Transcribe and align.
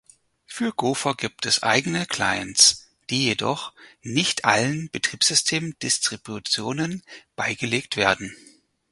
Für 0.47 0.71
Gopher 0.71 1.13
gibt 1.15 1.45
es 1.45 1.61
eigene 1.61 2.07
Clients, 2.07 2.87
die 3.11 3.25
jedoch 3.27 3.71
nicht 4.01 4.45
allen 4.45 4.89
Betriebssystem-Distributionen 4.89 7.03
beigelegt 7.35 7.97
werden. 7.97 8.35